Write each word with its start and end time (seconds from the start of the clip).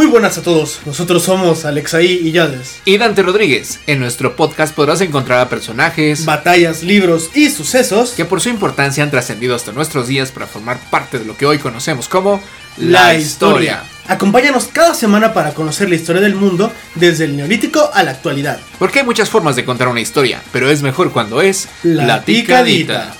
Muy 0.00 0.08
buenas 0.08 0.38
a 0.38 0.42
todos, 0.42 0.80
nosotros 0.86 1.24
somos 1.24 1.66
Alexaí 1.66 2.22
y 2.24 2.32
Yades. 2.32 2.80
Y 2.86 2.96
Dante 2.96 3.22
Rodríguez. 3.22 3.80
En 3.86 4.00
nuestro 4.00 4.34
podcast 4.34 4.74
podrás 4.74 5.02
encontrar 5.02 5.40
a 5.40 5.50
personajes, 5.50 6.24
Batallas, 6.24 6.82
libros 6.82 7.28
y 7.34 7.50
sucesos 7.50 8.12
que 8.12 8.24
por 8.24 8.40
su 8.40 8.48
importancia 8.48 9.04
han 9.04 9.10
trascendido 9.10 9.54
hasta 9.54 9.72
nuestros 9.72 10.08
días 10.08 10.32
para 10.32 10.46
formar 10.46 10.80
parte 10.88 11.18
de 11.18 11.26
lo 11.26 11.36
que 11.36 11.44
hoy 11.44 11.58
conocemos 11.58 12.08
como 12.08 12.42
la 12.78 13.14
historia. 13.14 13.82
Acompáñanos 14.08 14.70
cada 14.72 14.94
semana 14.94 15.34
para 15.34 15.52
conocer 15.52 15.90
la 15.90 15.96
historia 15.96 16.22
del 16.22 16.34
mundo 16.34 16.72
desde 16.94 17.26
el 17.26 17.36
neolítico 17.36 17.90
a 17.92 18.02
la 18.02 18.12
actualidad. 18.12 18.58
Porque 18.78 19.00
hay 19.00 19.04
muchas 19.04 19.28
formas 19.28 19.54
de 19.54 19.66
contar 19.66 19.88
una 19.88 20.00
historia, 20.00 20.40
pero 20.50 20.70
es 20.70 20.80
mejor 20.80 21.12
cuando 21.12 21.42
es 21.42 21.68
La 21.82 22.24
picadita. 22.24 23.12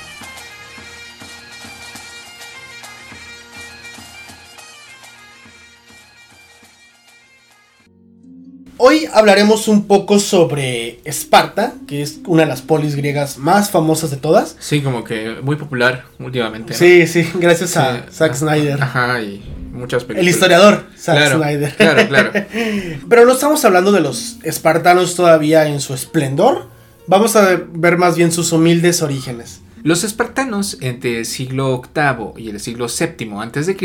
Hoy 8.82 9.06
hablaremos 9.12 9.68
un 9.68 9.86
poco 9.86 10.18
sobre 10.18 11.00
Esparta, 11.04 11.74
que 11.86 12.00
es 12.00 12.20
una 12.26 12.44
de 12.44 12.48
las 12.48 12.62
polis 12.62 12.96
griegas 12.96 13.36
más 13.36 13.70
famosas 13.70 14.10
de 14.10 14.16
todas. 14.16 14.56
Sí, 14.58 14.80
como 14.80 15.04
que 15.04 15.36
muy 15.42 15.56
popular 15.56 16.04
últimamente. 16.18 16.72
¿no? 16.72 16.78
Sí, 16.78 17.06
sí, 17.06 17.28
gracias 17.34 17.76
a. 17.76 18.06
Zack 18.10 18.32
Snyder. 18.34 18.82
Ajá, 18.82 19.20
y 19.20 19.42
muchas 19.70 20.04
películas. 20.04 20.22
El 20.26 20.28
historiador 20.30 20.86
Zack 20.96 21.14
Claro, 21.18 21.36
Snyder. 21.42 21.74
claro, 21.76 22.08
claro. 22.08 22.30
Pero 23.10 23.26
no 23.26 23.32
estamos 23.32 23.62
hablando 23.66 23.92
de 23.92 24.00
los 24.00 24.38
espartanos 24.44 25.14
todavía 25.14 25.66
en 25.66 25.82
su 25.82 25.92
esplendor. 25.92 26.68
Vamos 27.06 27.36
a 27.36 27.60
ver 27.72 27.98
más 27.98 28.16
bien 28.16 28.32
sus 28.32 28.50
humildes 28.50 29.02
orígenes. 29.02 29.60
Los 29.82 30.04
espartanos 30.04 30.76
entre 30.80 31.18
el 31.18 31.26
siglo 31.26 31.82
VIII 31.94 32.44
y 32.44 32.50
el 32.50 32.60
siglo 32.60 32.86
VII 32.86 33.30
a.C. 33.38 33.76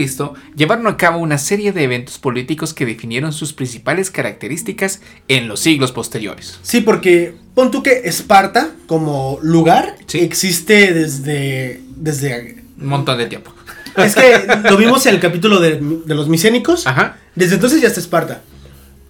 llevaron 0.55 0.88
a 0.88 0.98
cabo 0.98 1.20
una 1.20 1.38
serie 1.38 1.72
de 1.72 1.84
eventos 1.84 2.17
políticos 2.20 2.73
que 2.73 2.86
definieron 2.86 3.31
sus 3.33 3.53
principales 3.53 4.11
características 4.11 5.02
en 5.28 5.47
los 5.47 5.59
siglos 5.61 5.92
posteriores. 5.92 6.59
Sí, 6.61 6.81
porque 6.81 7.36
pon 7.53 7.72
tú 7.72 7.81
que 7.84 8.02
Esparta 8.06 8.72
como 8.88 9.39
lugar 9.42 9.95
Sí. 10.08 10.19
existe 10.19 10.94
desde, 10.94 11.81
desde... 11.95 12.64
Un 12.80 12.88
montón 12.88 13.17
de 13.17 13.28
tiempo. 13.28 13.53
Es 13.95 14.16
que 14.16 14.45
lo 14.69 14.78
vimos 14.78 15.06
en 15.06 15.16
el 15.16 15.22
capítulo 15.22 15.59
de, 15.59 15.80
de 16.06 16.16
los 16.16 16.28
micénicos. 16.28 16.86
Ajá. 16.88 17.17
Desde 17.36 17.56
entonces 17.56 17.81
ya 17.81 17.88
está 17.88 18.00
Esparta. 18.02 18.41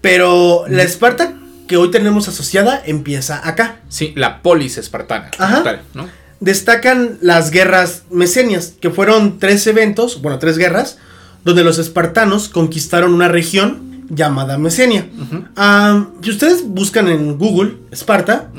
Pero 0.01 0.65
la 0.67 0.83
Esparta 0.83 1.33
que 1.67 1.77
hoy 1.77 1.89
tenemos 1.91 2.27
asociada 2.27 2.81
empieza 2.85 3.47
acá. 3.47 3.79
Sí, 3.89 4.13
la 4.15 4.41
polis 4.41 4.77
espartana. 4.77 5.31
Ajá. 5.39 5.63
tal, 5.63 5.81
¿no? 5.93 6.07
Destacan 6.39 7.17
las 7.21 7.51
guerras 7.51 8.03
mesenias, 8.11 8.73
que 8.79 8.89
fueron 8.89 9.39
tres 9.39 9.65
eventos, 9.67 10.21
bueno, 10.21 10.39
tres 10.39 10.57
guerras, 10.57 10.97
donde 11.43 11.63
los 11.63 11.77
espartanos 11.77 12.49
conquistaron 12.49 13.13
una 13.13 13.27
región 13.27 14.05
llamada 14.09 14.57
Mesenia. 14.57 15.07
Si 16.21 16.29
ustedes 16.29 16.67
buscan 16.67 17.07
en 17.07 17.37
Google 17.37 17.77
Esparta, 17.91 18.49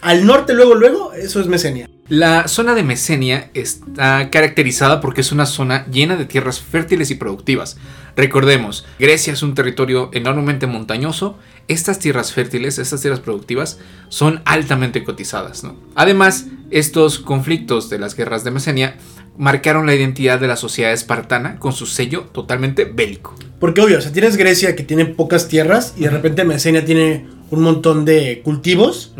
al 0.00 0.26
norte 0.26 0.54
luego, 0.54 0.74
luego, 0.74 1.12
eso 1.12 1.40
es 1.40 1.46
Mesenia. 1.46 1.88
La 2.08 2.46
zona 2.48 2.74
de 2.74 2.82
Mesenia 2.82 3.50
está 3.54 4.28
caracterizada 4.30 5.00
porque 5.00 5.22
es 5.22 5.32
una 5.32 5.46
zona 5.46 5.86
llena 5.86 6.16
de 6.16 6.26
tierras 6.26 6.60
fértiles 6.60 7.10
y 7.10 7.14
productivas. 7.14 7.78
Recordemos, 8.16 8.84
Grecia 8.98 9.32
es 9.32 9.42
un 9.42 9.54
territorio 9.54 10.10
enormemente 10.12 10.66
montañoso. 10.66 11.38
Estas 11.68 11.98
tierras 11.98 12.32
fértiles, 12.32 12.78
estas 12.78 13.00
tierras 13.00 13.20
productivas, 13.20 13.78
son 14.08 14.42
altamente 14.44 15.04
cotizadas. 15.04 15.64
¿no? 15.64 15.76
Además, 15.94 16.46
estos 16.70 17.18
conflictos 17.18 17.88
de 17.88 17.98
las 17.98 18.14
guerras 18.16 18.44
de 18.44 18.50
Mesenia 18.50 18.96
marcaron 19.38 19.86
la 19.86 19.94
identidad 19.94 20.38
de 20.40 20.48
la 20.48 20.56
sociedad 20.56 20.92
espartana 20.92 21.58
con 21.58 21.72
su 21.72 21.86
sello 21.86 22.24
totalmente 22.32 22.84
bélico. 22.84 23.34
Porque 23.58 23.80
obvio, 23.80 23.98
o 23.98 24.00
sea, 24.00 24.12
tienes 24.12 24.36
Grecia 24.36 24.76
que 24.76 24.82
tiene 24.82 25.06
pocas 25.06 25.48
tierras 25.48 25.94
y 25.96 26.02
de 26.02 26.10
repente 26.10 26.44
Mesenia 26.44 26.84
tiene 26.84 27.26
un 27.50 27.62
montón 27.62 28.04
de 28.04 28.42
cultivos. 28.44 29.14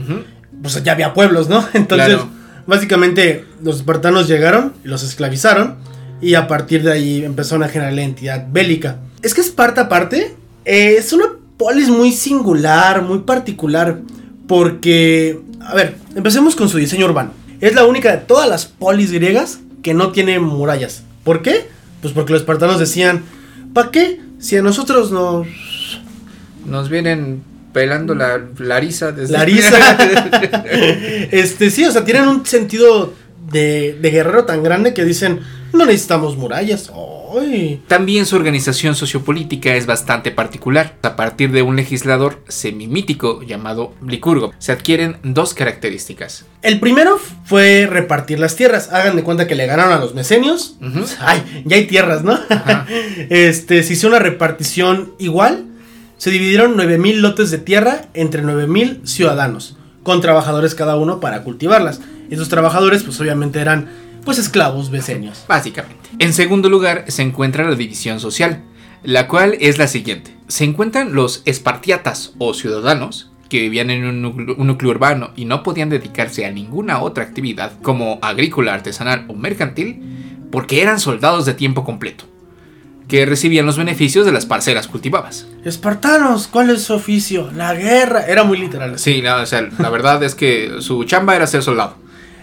Pues 0.61 0.83
ya 0.85 0.93
había 0.93 1.15
pueblos, 1.15 1.49
¿no? 1.49 1.67
Entonces, 1.75 2.09
Claro. 2.09 2.29
básicamente 2.67 3.45
los 3.63 3.77
espartanos 3.77 4.29
llegaron 4.29 4.75
y 4.85 4.89
los 4.89 5.03
esclavizaron 5.03 5.77
y 6.23 6.37
a 6.37 6.47
partir 6.47 6.85
de 6.85 6.93
ahí 6.93 7.25
empezaron 7.25 7.65
a 7.65 7.69
generar 7.69 7.93
la 7.93 8.03
entidad 8.03 8.47
bélica. 8.51 8.99
Es 9.23 9.35
que 9.35 9.41
Esparta 9.41 9.83
aparte 9.83 10.37
eh, 10.65 10.95
es 10.97 11.13
una 11.13 11.25
polis 11.59 11.89
muy 11.89 12.13
singular, 12.13 13.03
muy 13.03 13.19
particular, 13.21 13.99
porque, 14.47 15.41
a 15.61 15.75
ver, 15.75 15.97
empecemos 16.15 16.55
con 16.55 16.69
su 16.69 16.79
diseño 16.79 17.07
urbano. 17.07 17.33
Es 17.61 17.75
la 17.75 17.85
única 17.85 18.13
de 18.13 18.19
todas 18.19 18.49
las 18.49 18.67
polis 18.67 19.11
griegas 19.13 19.61
que 19.83 19.95
no 19.95 20.13
tiene 20.13 20.39
murallas. 20.39 21.03
¿Por 21.25 21.43
qué? 21.43 21.67
Pues 22.01 22.15
porque 22.15 22.33
los 22.33 22.43
espartanos 22.43 22.79
decían, 22.79 23.25
¿para 23.75 23.91
qué? 23.91 24.21
Si 24.39 24.57
a 24.57 24.63
nosotros 24.63 25.11
nos... 25.11 25.47
Nos 26.67 26.89
vienen 26.89 27.43
pelando 27.73 28.15
la 28.15 28.41
Larisa 28.59 29.11
desde 29.11 29.33
Larisa. 29.33 29.97
este, 31.33 31.71
sí, 31.71 31.85
o 31.85 31.91
sea, 31.91 32.05
tienen 32.05 32.29
un 32.29 32.47
sentido 32.47 33.13
de, 33.51 33.99
de 34.01 34.11
guerrero 34.11 34.45
tan 34.45 34.63
grande 34.63 34.95
que 34.95 35.05
dicen, 35.05 35.41
no 35.73 35.87
necesitamos 35.87 36.37
murallas. 36.37 36.91
Ay. 37.35 37.83
También 37.89 38.27
su 38.27 38.37
organización 38.37 38.95
sociopolítica 38.95 39.75
es 39.75 39.87
bastante 39.87 40.31
particular. 40.31 40.97
A 41.03 41.17
partir 41.17 41.51
de 41.53 41.63
un 41.63 41.77
legislador 41.77 42.43
semimítico 42.49 43.43
llamado 43.43 43.95
Licurgo, 44.07 44.53
se 44.59 44.73
adquieren 44.73 45.17
dos 45.23 45.55
características. 45.55 46.45
El 46.63 46.81
primero 46.81 47.19
fue 47.45 47.87
repartir 47.89 48.39
las 48.39 48.57
tierras. 48.57 48.93
Hagan 48.93 49.17
de 49.17 49.23
cuenta 49.23 49.47
que 49.47 49.55
le 49.55 49.67
ganaron 49.67 49.93
a 49.93 49.99
los 49.99 50.15
mesenios. 50.15 50.77
Ay, 51.21 51.63
ya 51.65 51.77
hay 51.77 51.87
tierras, 51.87 52.23
¿no? 52.23 52.39
Ajá. 52.49 52.87
este, 53.31 53.83
se 53.83 53.93
hizo 53.95 54.09
una 54.09 54.19
repartición 54.19 55.15
igual. 55.19 55.67
Se 56.19 56.31
dividieron 56.31 56.77
9000 56.77 57.21
lotes 57.21 57.51
de 57.51 57.59
tierra 57.59 58.03
entre 58.15 58.43
9000 58.43 59.01
ciudadanos, 59.05 59.77
con 60.05 60.21
trabajadores 60.21 60.77
cada 60.77 60.97
uno 60.97 61.19
para 61.19 61.43
cultivarlas. 61.43 62.01
Esos 62.31 62.49
trabajadores, 62.49 63.03
pues 63.03 63.21
obviamente 63.21 63.59
eran, 63.61 63.89
pues 64.25 64.39
esclavos 64.39 64.91
mesenios. 64.91 65.45
Básicamente. 65.49 66.09
En 66.19 66.33
segundo 66.33 66.69
lugar 66.69 67.05
se 67.09 67.23
encuentra 67.23 67.69
la 67.69 67.75
división 67.75 68.21
social, 68.21 68.63
la 69.03 69.29
cual 69.29 69.57
es 69.61 69.79
la 69.79 69.87
siguiente. 69.87 70.37
Se 70.49 70.65
encuentran 70.65 71.15
los 71.15 71.43
espartiatas 71.45 72.35
o 72.39 72.55
ciudadanos 72.55 73.31
que 73.49 73.61
vivían 73.61 73.91
en 73.91 74.05
un 74.05 74.23
núcleo, 74.23 74.55
un 74.57 74.67
núcleo 74.67 74.91
urbano 74.93 75.31
y 75.37 75.45
no 75.45 75.63
podían 75.63 75.91
dedicarse 75.91 76.47
a 76.47 76.51
ninguna 76.51 77.03
otra 77.03 77.25
actividad 77.25 77.73
como 77.83 78.19
agrícola, 78.23 78.73
artesanal 78.73 79.27
o 79.29 79.35
mercantil 79.35 80.49
porque 80.53 80.83
eran 80.83 81.01
soldados 81.01 81.47
de 81.47 81.55
tiempo 81.55 81.83
completo, 81.83 82.25
que 83.09 83.27
recibían 83.27 83.67
los 83.67 83.79
beneficios 83.79 84.25
de 84.25 84.33
las 84.33 84.47
parcelas 84.47 84.87
cultivadas. 84.87 85.47
Espartanos, 85.65 86.47
¿cuál 86.47 86.71
es 86.71 86.83
su 86.83 86.95
oficio? 86.95 87.51
La 87.53 87.75
guerra. 87.75 88.27
Era 88.27 88.45
muy 88.45 88.59
literal. 88.59 88.99
Sí, 88.99 89.23
no, 89.23 89.37
o 89.37 89.47
sea, 89.47 89.69
la 89.79 89.91
verdad 89.91 90.23
es 90.23 90.35
que 90.35 90.77
su 90.81 91.05
chamba 91.05 91.35
era 91.35 91.47
ser 91.47 91.63
soldado. 91.63 91.97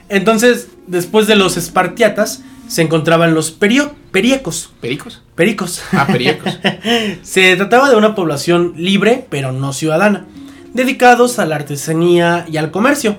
Entonces, 0.10 0.70
después 0.88 1.28
de 1.28 1.36
los 1.36 1.56
espartiatas, 1.58 2.44
se 2.68 2.82
encontraban 2.82 3.34
los 3.34 3.58
perio- 3.60 3.94
periecos. 4.12 4.72
¿Pericos? 4.82 5.22
Pericos. 5.36 5.82
Ah, 5.92 6.06
periecos. 6.08 6.60
se 7.24 7.56
trataba 7.56 7.90
de 7.90 7.96
una 7.96 8.16
población 8.16 8.74
libre, 8.76 9.26
pero 9.30 9.52
no 9.52 9.74
ciudadana, 9.74 10.26
dedicados 10.74 11.40
a 11.40 11.46
la 11.46 11.56
artesanía 11.56 12.46
y 12.52 12.58
al 12.58 12.72
comercio. 12.72 13.18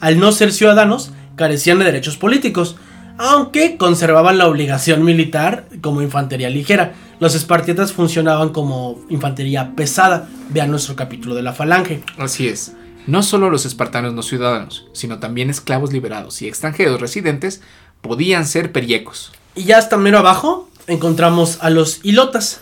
Al 0.00 0.18
no 0.18 0.32
ser 0.32 0.52
ciudadanos, 0.52 1.12
carecían 1.36 1.78
de 1.78 1.84
derechos 1.84 2.16
políticos, 2.16 2.76
aunque 3.18 3.76
conservaban 3.76 4.38
la 4.38 4.48
obligación 4.48 5.04
militar 5.04 5.66
como 5.80 6.02
infantería 6.02 6.50
ligera. 6.50 6.94
Los 7.20 7.34
espartiatas 7.36 7.92
funcionaban 7.92 8.48
como 8.48 9.00
infantería 9.08 9.74
pesada. 9.76 10.28
Vean 10.50 10.70
nuestro 10.70 10.96
capítulo 10.96 11.34
de 11.36 11.42
la 11.42 11.52
falange. 11.52 12.02
Así 12.18 12.48
es. 12.48 12.72
No 13.06 13.24
solo 13.24 13.50
los 13.50 13.66
espartanos 13.66 14.14
no 14.14 14.22
ciudadanos, 14.22 14.86
sino 14.92 15.18
también 15.18 15.50
esclavos 15.50 15.92
liberados 15.92 16.40
y 16.40 16.46
extranjeros 16.46 17.00
residentes 17.00 17.60
podían 18.00 18.46
ser 18.46 18.70
periecos. 18.70 19.32
Y 19.56 19.64
ya 19.64 19.78
hasta 19.78 19.96
mero 19.96 20.18
abajo 20.18 20.68
encontramos 20.86 21.58
a 21.60 21.70
los 21.70 22.00
ilotas. 22.04 22.60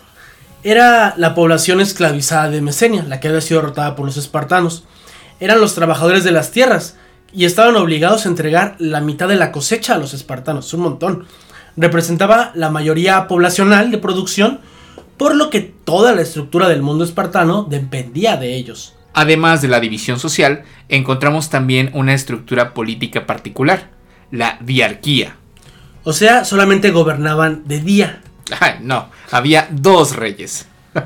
Era 0.62 1.14
la 1.18 1.34
población 1.34 1.80
esclavizada 1.80 2.48
de 2.48 2.62
Mesenia, 2.62 3.02
la 3.02 3.20
que 3.20 3.28
había 3.28 3.42
sido 3.42 3.60
derrotada 3.60 3.96
por 3.96 4.06
los 4.06 4.16
espartanos. 4.16 4.84
Eran 5.40 5.60
los 5.60 5.74
trabajadores 5.74 6.24
de 6.24 6.32
las 6.32 6.50
tierras 6.52 6.96
y 7.32 7.44
estaban 7.44 7.76
obligados 7.76 8.24
a 8.24 8.28
entregar 8.30 8.76
la 8.78 9.00
mitad 9.00 9.28
de 9.28 9.36
la 9.36 9.52
cosecha 9.52 9.94
a 9.94 9.98
los 9.98 10.14
espartanos, 10.14 10.72
un 10.72 10.80
montón. 10.80 11.26
Representaba 11.76 12.50
la 12.54 12.70
mayoría 12.70 13.28
poblacional 13.28 13.90
de 13.90 13.98
producción, 13.98 14.60
por 15.16 15.36
lo 15.36 15.50
que 15.50 15.60
toda 15.60 16.14
la 16.14 16.22
estructura 16.22 16.68
del 16.68 16.82
mundo 16.82 17.04
espartano 17.04 17.64
dependía 17.64 18.36
de 18.36 18.56
ellos. 18.56 18.94
Además 19.20 19.60
de 19.60 19.68
la 19.68 19.80
división 19.80 20.18
social, 20.18 20.62
encontramos 20.88 21.50
también 21.50 21.90
una 21.92 22.14
estructura 22.14 22.72
política 22.72 23.26
particular, 23.26 23.90
la 24.30 24.56
diarquía. 24.62 25.36
O 26.04 26.14
sea, 26.14 26.46
solamente 26.46 26.90
gobernaban 26.90 27.68
de 27.68 27.80
día. 27.80 28.22
No, 28.80 29.10
había 29.30 29.68
dos 29.72 30.16
reyes. 30.16 30.68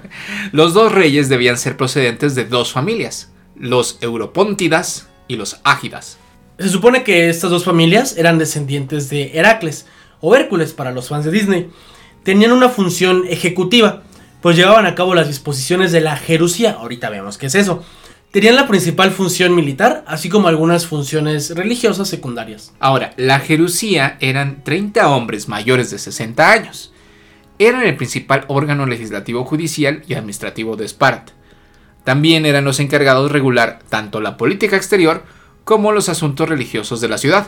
Los 0.52 0.74
dos 0.74 0.92
reyes 0.92 1.28
debían 1.28 1.58
ser 1.58 1.76
procedentes 1.76 2.36
de 2.36 2.44
dos 2.44 2.70
familias, 2.70 3.32
los 3.56 3.98
Europóntidas 4.00 5.08
y 5.26 5.34
los 5.34 5.58
Ágidas. 5.64 6.16
Se 6.60 6.68
supone 6.68 7.02
que 7.02 7.28
estas 7.28 7.50
dos 7.50 7.64
familias 7.64 8.16
eran 8.16 8.38
descendientes 8.38 9.10
de 9.10 9.32
Heracles 9.34 9.86
o 10.20 10.36
Hércules 10.36 10.72
para 10.72 10.92
los 10.92 11.08
fans 11.08 11.24
de 11.24 11.32
Disney. 11.32 11.68
Tenían 12.22 12.52
una 12.52 12.68
función 12.68 13.24
ejecutiva, 13.28 14.04
pues 14.40 14.56
llevaban 14.56 14.86
a 14.86 14.94
cabo 14.94 15.16
las 15.16 15.26
disposiciones 15.26 15.90
de 15.90 16.00
la 16.00 16.16
Jerusía. 16.16 16.76
Ahorita 16.78 17.10
vemos 17.10 17.38
qué 17.38 17.46
es 17.46 17.56
eso. 17.56 17.84
Tenían 18.34 18.56
la 18.56 18.66
principal 18.66 19.12
función 19.12 19.54
militar, 19.54 20.02
así 20.08 20.28
como 20.28 20.48
algunas 20.48 20.88
funciones 20.88 21.54
religiosas 21.54 22.08
secundarias. 22.08 22.72
Ahora, 22.80 23.14
la 23.16 23.38
Jerusía 23.38 24.16
eran 24.18 24.64
30 24.64 25.08
hombres 25.08 25.46
mayores 25.46 25.92
de 25.92 26.00
60 26.00 26.50
años. 26.50 26.92
Eran 27.60 27.84
el 27.84 27.96
principal 27.96 28.44
órgano 28.48 28.86
legislativo 28.86 29.44
judicial 29.44 30.02
y 30.08 30.14
administrativo 30.14 30.74
de 30.74 30.84
Esparta. 30.84 31.32
También 32.02 32.44
eran 32.44 32.64
los 32.64 32.80
encargados 32.80 33.28
de 33.28 33.32
regular 33.32 33.78
tanto 33.88 34.20
la 34.20 34.36
política 34.36 34.74
exterior 34.74 35.22
como 35.62 35.92
los 35.92 36.08
asuntos 36.08 36.48
religiosos 36.48 37.00
de 37.00 37.08
la 37.08 37.18
ciudad. 37.18 37.46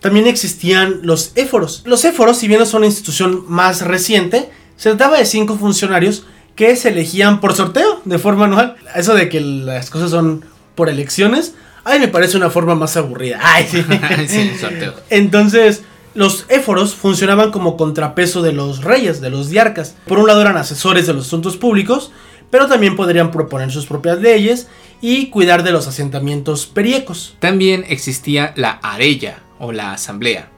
También 0.00 0.26
existían 0.26 1.00
los 1.02 1.32
éforos. 1.34 1.82
Los 1.84 2.06
éforos, 2.06 2.38
si 2.38 2.48
bien 2.48 2.60
no 2.60 2.64
son 2.64 2.78
una 2.78 2.86
institución 2.86 3.44
más 3.46 3.82
reciente, 3.82 4.48
se 4.76 4.88
trataba 4.88 5.18
de 5.18 5.26
cinco 5.26 5.58
funcionarios 5.58 6.24
que 6.54 6.76
se 6.76 6.90
elegían 6.90 7.40
por 7.40 7.54
sorteo 7.54 8.00
de 8.04 8.18
forma 8.18 8.44
anual. 8.44 8.76
Eso 8.94 9.14
de 9.14 9.28
que 9.28 9.40
las 9.40 9.90
cosas 9.90 10.10
son 10.10 10.44
por 10.74 10.88
elecciones, 10.88 11.54
ay, 11.84 12.00
me 12.00 12.08
parece 12.08 12.36
una 12.36 12.50
forma 12.50 12.74
más 12.74 12.96
aburrida. 12.96 13.38
Ay, 13.42 13.66
sí. 13.70 13.84
sí, 14.28 14.52
sorteo. 14.58 14.94
Entonces, 15.10 15.82
los 16.14 16.46
éforos 16.48 16.94
funcionaban 16.94 17.50
como 17.50 17.76
contrapeso 17.76 18.42
de 18.42 18.52
los 18.52 18.84
reyes, 18.84 19.20
de 19.20 19.30
los 19.30 19.50
diarcas. 19.50 19.96
Por 20.06 20.18
un 20.18 20.26
lado 20.26 20.40
eran 20.40 20.56
asesores 20.56 21.06
de 21.06 21.14
los 21.14 21.26
asuntos 21.26 21.56
públicos, 21.56 22.12
pero 22.50 22.66
también 22.68 22.96
podrían 22.96 23.30
proponer 23.30 23.70
sus 23.70 23.86
propias 23.86 24.20
leyes 24.20 24.68
y 25.00 25.28
cuidar 25.30 25.64
de 25.64 25.72
los 25.72 25.88
asentamientos 25.88 26.66
periecos. 26.66 27.36
También 27.40 27.84
existía 27.88 28.52
la 28.56 28.70
arella 28.82 29.40
o 29.58 29.72
la 29.72 29.92
asamblea. 29.92 30.50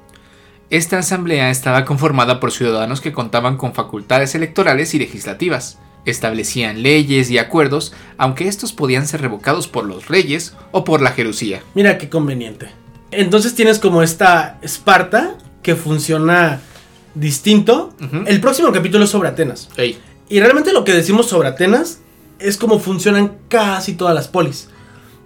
Esta 0.69 0.99
asamblea 0.99 1.51
estaba 1.51 1.85
conformada 1.85 2.41
por 2.41 2.51
ciudadanos 2.51 3.01
que 3.01 3.13
contaban 3.13 3.57
con 3.57 3.73
facultades 3.73 4.35
electorales 4.35 4.95
y 4.95 4.99
legislativas. 4.99 5.79
Establecían 6.07 6.83
leyes 6.83 7.31
y 7.31 7.39
acuerdos, 7.39 7.93
aunque 8.17 8.49
estos 8.49 8.73
podían 8.73 9.07
ser 9.07 9.21
revocados 9.21 9.69
por 9.69 9.85
los 9.85 10.09
reyes 10.09 10.55
o 10.73 10.85
por 10.85 11.03
la 11.03 11.11
Jerusía. 11.13 11.63
Mira 11.75 11.99
qué 11.99 12.09
conveniente. 12.09 12.69
Entonces 13.11 13.55
tienes 13.55 13.79
como 13.79 14.03
esta 14.03 14.59
Esparta 14.63 15.35
que 15.63 15.75
funciona 15.77 16.61
distinto. 17.15 17.93
El 18.27 18.41
próximo 18.41 18.73
capítulo 18.73 19.05
es 19.05 19.11
sobre 19.11 19.29
Atenas. 19.29 19.69
Y 20.29 20.41
realmente 20.41 20.73
lo 20.73 20.85
que 20.85 20.93
decimos 20.93 21.27
sobre 21.29 21.49
Atenas 21.49 21.99
es 22.39 22.57
como 22.57 22.79
funcionan 22.79 23.37
casi 23.49 23.95
todas 23.95 24.15
las 24.15 24.29
polis. 24.29 24.69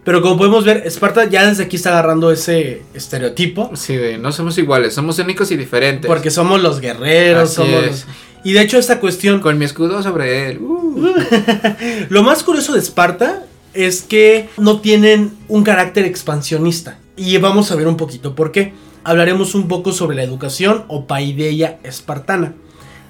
Pero 0.05 0.23
como 0.23 0.39
podemos 0.39 0.65
ver, 0.65 0.83
Esparta 0.87 1.25
ya 1.29 1.47
desde 1.47 1.65
aquí 1.65 1.77
está 1.77 1.91
agarrando 1.91 2.31
ese 2.33 2.83
estereotipo. 2.95 3.71
sí, 3.75 3.97
de 3.97 4.17
no 4.17 4.33
somos 4.33 4.57
iguales, 4.57 4.95
somos 4.95 5.19
únicos 5.19 5.51
y 5.51 5.57
diferentes. 5.57 6.09
Porque 6.09 6.31
somos 6.31 6.63
los 6.63 6.81
guerreros, 6.81 7.45
Así 7.51 7.55
somos 7.57 7.87
los- 7.87 8.07
Y 8.43 8.53
de 8.53 8.63
hecho 8.63 8.79
esta 8.79 9.01
cuestión... 9.01 9.41
con 9.41 9.59
mi 9.59 9.65
escudo 9.65 10.03
sobre 10.03 10.51
él. 10.51 10.59
uh. 10.61 11.15
Lo 12.09 12.23
más 12.23 12.43
curioso 12.43 12.73
de 12.73 12.79
Esparta 12.79 13.45
es 13.75 14.03
que 14.03 14.49
no 14.57 14.81
tienen 14.81 15.33
un 15.49 15.63
carácter 15.63 16.05
expansionista. 16.05 16.99
Y 17.17 17.37
vamos 17.39 17.71
a 17.71 17.77
ver 17.77 17.87
un 17.87 17.97
poquito 17.97 18.35
por 18.35 18.53
qué. 18.53 18.73
Hablaremos 19.05 19.55
un 19.55 19.69
poco 19.69 19.93
sobre 19.93 20.17
la 20.17 20.23
educación 20.23 20.85
o 20.89 21.07
paideia 21.07 21.79
espartana. 21.83 22.55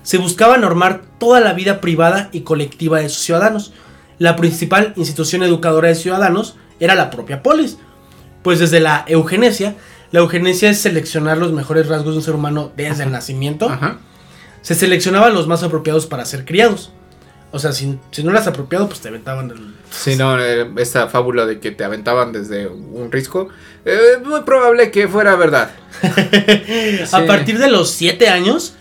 Se 0.02 0.18
buscaba 0.18 0.56
normar 0.56 1.02
toda 1.18 1.40
la 1.40 1.52
vida 1.52 1.80
privada 1.80 2.28
y 2.32 2.40
colectiva 2.40 3.00
de 3.00 3.08
sus 3.08 3.22
ciudadanos. 3.22 3.72
La 4.18 4.36
principal 4.36 4.92
institución 4.96 5.42
educadora 5.42 5.88
de 5.88 5.94
ciudadanos 5.94 6.56
era 6.78 6.94
la 6.94 7.10
propia 7.10 7.42
polis. 7.42 7.78
Pues 8.42 8.58
desde 8.58 8.80
la 8.80 9.04
eugenesia, 9.06 9.76
la 10.12 10.20
eugenesia 10.20 10.70
es 10.70 10.80
seleccionar 10.80 11.38
los 11.38 11.52
mejores 11.52 11.88
rasgos 11.88 12.14
de 12.14 12.18
un 12.18 12.24
ser 12.24 12.34
humano 12.34 12.72
desde 12.76 13.04
el 13.04 13.12
nacimiento 13.12 13.68
Ajá. 13.68 13.98
Se 14.62 14.74
seleccionaban 14.74 15.34
los 15.34 15.46
más 15.46 15.62
apropiados 15.62 16.06
para 16.06 16.24
ser 16.24 16.44
criados. 16.44 16.92
O 17.52 17.58
sea, 17.58 17.72
si, 17.72 17.98
si 18.12 18.22
no 18.22 18.30
eras 18.30 18.46
apropiado, 18.46 18.86
pues 18.88 19.00
te 19.00 19.08
aventaban 19.08 19.50
el... 19.50 19.74
Sí, 19.90 20.14
no, 20.16 20.38
eh, 20.38 20.70
esta 20.76 21.08
fábula 21.08 21.46
de 21.46 21.58
que 21.58 21.72
te 21.72 21.82
aventaban 21.82 22.30
desde 22.32 22.68
un 22.68 23.10
risco, 23.10 23.48
eh, 23.84 24.18
muy 24.24 24.42
probable 24.42 24.92
que 24.92 25.08
fuera 25.08 25.34
verdad. 25.34 25.72
A 27.12 27.20
Sí. 27.20 27.26
partir 27.26 27.58
de 27.58 27.68
los 27.70 27.90
7 27.90 28.28
años, 28.28 28.74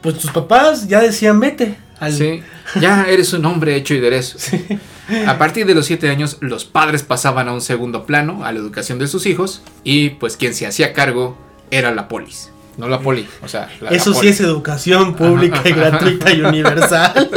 pues 0.00 0.16
tus 0.18 0.30
papás 0.30 0.86
ya 0.86 1.00
decían 1.00 1.40
vete. 1.40 1.76
Al... 1.98 2.12
Sí, 2.12 2.42
ya 2.80 3.06
eres 3.08 3.32
un 3.32 3.44
hombre 3.46 3.74
hecho 3.74 3.94
y 3.94 4.00
derecho. 4.00 4.36
A 5.26 5.36
partir 5.38 5.66
de 5.66 5.74
los 5.74 5.86
7 5.86 6.08
años, 6.08 6.36
los 6.40 6.64
padres 6.64 7.02
pasaban 7.02 7.48
a 7.48 7.52
un 7.52 7.60
segundo 7.60 8.06
plano, 8.06 8.44
a 8.44 8.52
la 8.52 8.58
educación 8.60 8.98
de 9.00 9.08
sus 9.08 9.26
hijos, 9.26 9.62
y 9.82 10.10
pues 10.10 10.36
quien 10.36 10.54
se 10.54 10.66
hacía 10.68 10.92
cargo 10.92 11.36
era 11.72 11.92
la 11.92 12.06
polis. 12.08 12.50
No 12.76 12.88
la 12.88 13.00
poli, 13.00 13.26
o 13.42 13.48
sea, 13.48 13.70
la, 13.80 13.90
la 13.90 13.96
Eso 13.96 14.14
sí 14.14 14.28
es 14.28 14.40
educación 14.40 15.14
pública 15.14 15.62
y 15.64 15.72
gratuita 15.72 16.32
y 16.32 16.42
universal. 16.42 17.30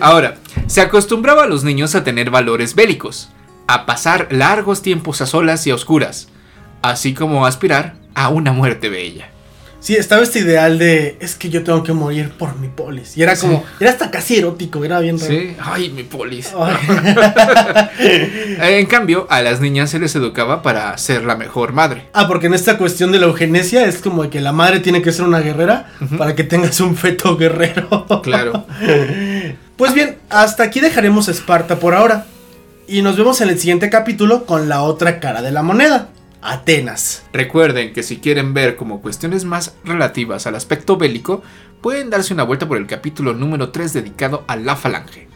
Ahora, 0.00 0.36
se 0.66 0.80
acostumbraba 0.80 1.44
a 1.44 1.46
los 1.46 1.64
niños 1.64 1.94
a 1.94 2.04
tener 2.04 2.30
valores 2.30 2.74
bélicos, 2.74 3.30
a 3.66 3.86
pasar 3.86 4.28
largos 4.30 4.82
tiempos 4.82 5.20
a 5.20 5.26
solas 5.26 5.66
y 5.66 5.70
a 5.70 5.74
oscuras, 5.74 6.28
así 6.82 7.14
como 7.14 7.46
a 7.46 7.48
aspirar 7.48 7.94
a 8.14 8.28
una 8.28 8.52
muerte 8.52 8.88
bella. 8.88 9.30
Sí, 9.86 9.94
estaba 9.94 10.24
este 10.24 10.40
ideal 10.40 10.80
de 10.80 11.16
es 11.20 11.36
que 11.36 11.48
yo 11.48 11.62
tengo 11.62 11.84
que 11.84 11.92
morir 11.92 12.32
por 12.36 12.58
mi 12.58 12.66
polis. 12.66 13.16
Y 13.16 13.22
era 13.22 13.36
como, 13.36 13.62
era 13.78 13.92
hasta 13.92 14.10
casi 14.10 14.36
erótico, 14.36 14.84
era 14.84 14.98
bien 14.98 15.16
raro. 15.16 15.32
Sí, 15.32 15.56
ay, 15.60 15.90
mi 15.90 16.02
polis. 16.02 16.52
Ay. 16.58 16.74
En 18.78 18.86
cambio, 18.86 19.28
a 19.30 19.42
las 19.42 19.60
niñas 19.60 19.90
se 19.90 20.00
les 20.00 20.12
educaba 20.16 20.60
para 20.60 20.98
ser 20.98 21.22
la 21.22 21.36
mejor 21.36 21.72
madre. 21.72 22.08
Ah, 22.14 22.26
porque 22.26 22.48
en 22.48 22.54
esta 22.54 22.78
cuestión 22.78 23.12
de 23.12 23.20
la 23.20 23.26
eugenesia 23.26 23.86
es 23.86 23.98
como 23.98 24.28
que 24.28 24.40
la 24.40 24.50
madre 24.50 24.80
tiene 24.80 25.02
que 25.02 25.12
ser 25.12 25.24
una 25.24 25.38
guerrera 25.38 25.92
para 26.18 26.34
que 26.34 26.42
tengas 26.42 26.80
un 26.80 26.96
feto 26.96 27.36
guerrero. 27.36 28.06
Claro. 28.24 28.66
Pues 29.76 29.92
bien, 29.92 30.16
hasta 30.30 30.62
aquí 30.64 30.80
dejaremos 30.80 31.28
Esparta 31.28 31.76
por 31.76 31.94
ahora. 31.94 32.26
Y 32.88 33.02
nos 33.02 33.16
vemos 33.16 33.40
en 33.40 33.50
el 33.50 33.58
siguiente 33.60 33.88
capítulo 33.88 34.46
con 34.46 34.68
la 34.68 34.82
otra 34.82 35.20
cara 35.20 35.42
de 35.42 35.52
la 35.52 35.62
moneda, 35.62 36.08
Atenas. 36.46 37.24
Recuerden 37.32 37.92
que 37.92 38.02
si 38.02 38.18
quieren 38.18 38.54
ver 38.54 38.76
como 38.76 39.00
cuestiones 39.00 39.44
más 39.44 39.74
relativas 39.84 40.46
al 40.46 40.54
aspecto 40.54 40.96
bélico, 40.96 41.42
pueden 41.80 42.10
darse 42.10 42.32
una 42.34 42.44
vuelta 42.44 42.66
por 42.68 42.78
el 42.78 42.86
capítulo 42.86 43.34
número 43.34 43.70
3 43.70 43.92
dedicado 43.92 44.44
a 44.46 44.56
la 44.56 44.76
falange. 44.76 45.28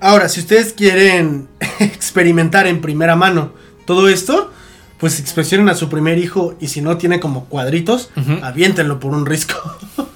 Ahora, 0.00 0.28
si 0.28 0.40
ustedes 0.40 0.72
quieren 0.72 1.48
experimentar 1.80 2.66
en 2.66 2.80
primera 2.80 3.16
mano 3.16 3.52
todo 3.84 4.08
esto, 4.08 4.52
pues 4.98 5.20
expresionen 5.20 5.68
a 5.68 5.74
su 5.74 5.88
primer 5.88 6.18
hijo 6.18 6.54
y 6.60 6.68
si 6.68 6.80
no 6.82 6.98
tiene 6.98 7.20
como 7.20 7.46
cuadritos, 7.46 8.10
aviéntenlo 8.42 9.00
por 9.00 9.12
un 9.12 9.26
risco. 9.26 9.54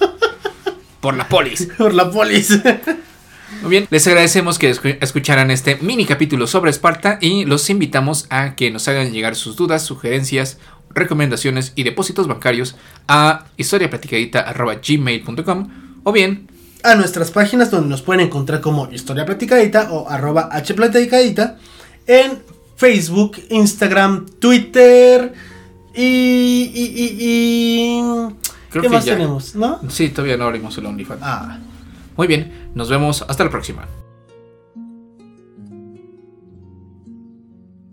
Por 1.00 1.16
la 1.16 1.28
polis. 1.28 1.68
por 1.76 1.94
la 1.94 2.08
polis. 2.12 2.60
Muy 3.62 3.70
bien, 3.70 3.86
les 3.90 4.06
agradecemos 4.08 4.58
que 4.58 4.70
escu- 4.74 4.98
escucharan 5.00 5.50
este 5.50 5.76
mini 5.76 6.04
capítulo 6.04 6.46
sobre 6.48 6.70
Esparta 6.70 7.18
y 7.20 7.44
los 7.44 7.70
invitamos 7.70 8.26
a 8.28 8.54
que 8.56 8.70
nos 8.72 8.88
hagan 8.88 9.12
llegar 9.12 9.36
sus 9.36 9.54
dudas, 9.56 9.84
sugerencias, 9.84 10.58
recomendaciones 10.90 11.72
y 11.76 11.84
depósitos 11.84 12.26
bancarios 12.26 12.74
a 13.08 13.44
historiaplaticadita.gmail.com 13.56 15.68
o 16.04 16.12
bien 16.12 16.48
a 16.82 16.96
nuestras 16.96 17.30
páginas 17.30 17.70
donde 17.70 17.88
nos 17.88 18.02
pueden 18.02 18.26
encontrar 18.26 18.60
como 18.60 18.90
Historia 18.90 19.24
Platicadita 19.24 19.92
o 19.92 20.08
arroba 20.08 20.50
hplaticadita 20.52 21.56
en 22.08 22.40
Facebook, 22.76 23.36
Instagram, 23.50 24.26
Twitter 24.40 25.32
y... 25.94 26.02
y, 26.74 26.92
y, 26.96 27.16
y- 27.20 28.02
Creo 28.70 28.82
¿Qué 28.82 28.88
que 28.88 28.94
más 28.94 29.04
ya. 29.04 29.12
tenemos? 29.14 29.54
¿No? 29.54 29.78
Sí, 29.90 30.08
todavía 30.08 30.36
no 30.38 30.44
abrimos 30.46 30.76
el 30.78 30.86
OnlyFans. 30.86 31.20
Ah. 31.22 31.58
Muy 32.16 32.26
bien, 32.26 32.70
nos 32.74 32.88
vemos 32.90 33.22
hasta 33.28 33.44
la 33.44 33.50
próxima. 33.50 33.86